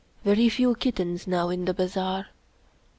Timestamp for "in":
1.49-1.65